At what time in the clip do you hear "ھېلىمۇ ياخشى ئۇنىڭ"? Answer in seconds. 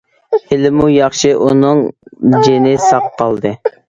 0.51-1.81